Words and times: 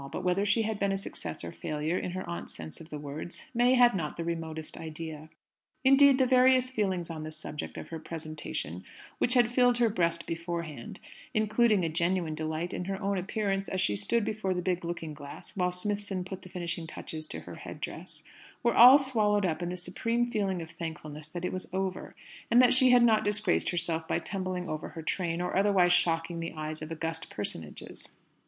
But 0.11 0.23
whether 0.23 0.47
she 0.47 0.63
had 0.63 0.79
been 0.79 0.91
a 0.91 0.97
success 0.97 1.43
or 1.43 1.49
a 1.49 1.53
failure, 1.53 1.95
in 1.95 2.13
her 2.13 2.27
aunt's 2.27 2.55
sense 2.55 2.81
of 2.81 2.89
the 2.89 2.97
words, 2.97 3.43
May 3.53 3.75
had 3.75 3.93
not 3.95 4.17
the 4.17 4.23
remotest 4.23 4.75
idea. 4.75 5.29
Indeed, 5.83 6.17
the 6.17 6.25
various 6.25 6.71
feelings 6.71 7.11
on 7.11 7.21
the 7.21 7.31
subject 7.31 7.77
of 7.77 7.89
her 7.89 7.99
presentation 7.99 8.83
which 9.19 9.35
had 9.35 9.51
filled 9.53 9.77
her 9.77 9.89
breast 9.89 10.25
beforehand 10.25 10.99
(including 11.35 11.85
a 11.85 11.89
genuine 11.89 12.33
delight 12.33 12.73
in 12.73 12.85
her 12.85 12.99
own 12.99 13.19
appearance 13.19 13.69
as 13.69 13.79
she 13.79 13.95
stood 13.95 14.25
before 14.25 14.55
the 14.55 14.61
big 14.63 14.83
looking 14.83 15.13
glass, 15.13 15.55
while 15.55 15.71
Smithson 15.71 16.25
put 16.25 16.41
the 16.41 16.49
finishing 16.49 16.87
touches 16.87 17.27
to 17.27 17.41
her 17.41 17.57
head 17.57 17.79
dress), 17.79 18.23
were 18.63 18.73
all 18.73 18.97
swallowed 18.97 19.45
up 19.45 19.61
in 19.61 19.69
the 19.69 19.77
supreme 19.77 20.31
feeling 20.31 20.63
of 20.63 20.71
thankfulness 20.71 21.27
that 21.27 21.45
it 21.45 21.53
was 21.53 21.67
over; 21.71 22.15
and 22.49 22.59
that 22.59 22.73
she 22.73 22.89
had 22.89 23.03
not 23.03 23.23
disgraced 23.23 23.69
herself 23.69 24.07
by 24.07 24.17
tumbling 24.17 24.67
over 24.67 24.89
her 24.89 25.03
train, 25.03 25.39
or 25.41 25.55
otherwise 25.55 25.93
shocking 25.93 26.39
the 26.39 26.53
eyes 26.53 26.81
of 26.81 26.91
august 26.91 27.29
personages. 27.29 28.07